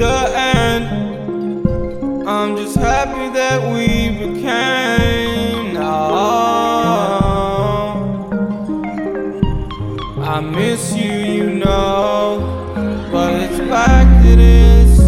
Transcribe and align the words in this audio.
the 0.00 0.32
end. 0.34 0.84
I'm 2.26 2.56
just 2.56 2.76
happy 2.76 3.28
that 3.34 3.60
we 3.70 4.08
became 4.16 5.74
now. 5.74 5.90
I 10.22 10.40
miss 10.40 10.96
you, 10.96 11.12
you 11.12 11.50
know, 11.50 12.40
but 13.12 13.34
it's 13.42 13.58
back 13.68 14.06
to 14.24 14.36
this. 14.36 14.98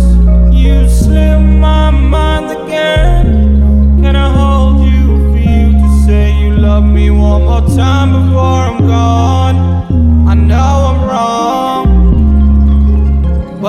You 0.53 0.87
slip 0.91 1.41
my 1.41 1.89
mind 1.89 2.51
again. 2.51 4.03
Can 4.03 4.15
I 4.15 4.29
hold 4.31 4.87
you 4.93 5.33
for 5.33 5.39
you 5.39 5.73
to 5.73 5.89
say 6.05 6.39
you 6.39 6.51
love 6.59 6.85
me 6.85 7.09
one 7.11 7.45
more 7.45 7.67
time 7.75 8.13
before? 8.13 8.52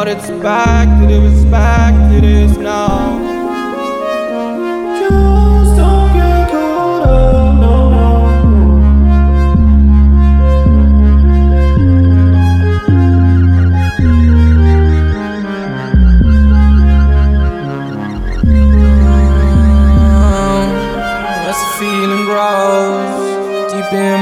It's 0.08 0.30
back 0.42 0.88
to 1.00 1.08
this, 1.08 1.46
back 1.46 2.03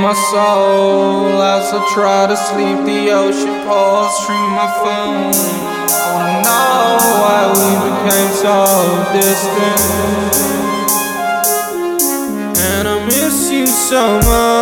my 0.01 0.13
soul, 0.13 1.41
as 1.43 1.71
I 1.71 1.79
try 1.93 2.25
to 2.25 2.35
sleep, 2.35 2.85
the 2.85 3.11
ocean 3.11 3.55
pours 3.67 4.17
through 4.25 4.49
my 4.49 4.67
phone. 4.81 5.31
I 5.93 6.09
wanna 6.13 6.41
know 6.41 6.97
why 7.21 7.41
we 7.59 7.69
became 7.87 8.31
so 8.45 8.57
distant, 9.13 9.81
and 12.73 12.87
I 12.87 13.05
miss 13.05 13.51
you 13.51 13.67
so 13.67 14.03
much. 14.25 14.61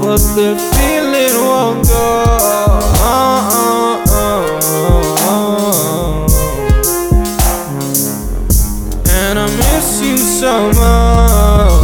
But 0.00 0.22
the 0.36 0.50
feeling 0.74 1.36
won't 1.46 1.88
go. 1.88 3.23
And 9.26 9.38
I 9.38 9.46
miss 9.46 10.02
you 10.02 10.18
so 10.18 10.70
much. 10.72 11.83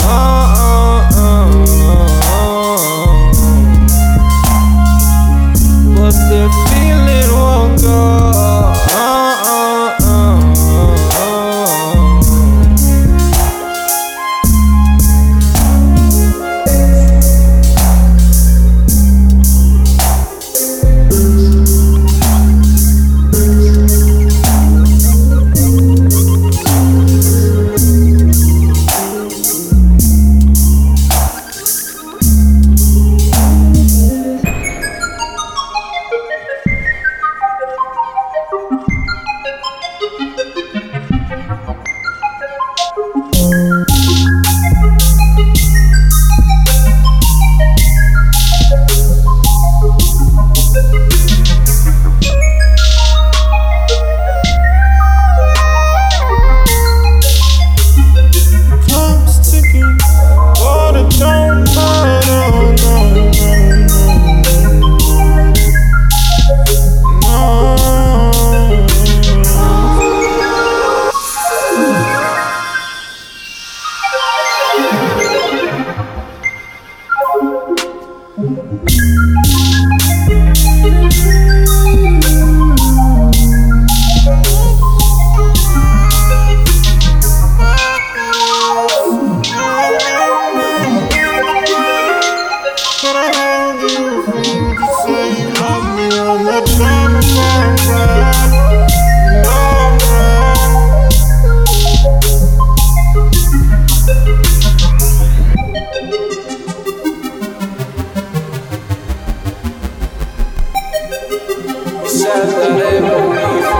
Says 112.10 112.54
that 112.54 112.78
it 112.78 113.02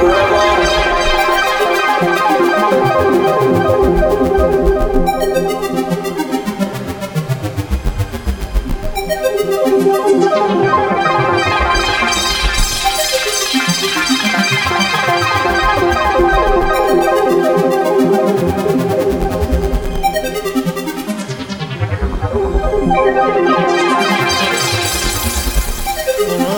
forever. 0.01 0.50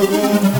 room. 0.06 0.51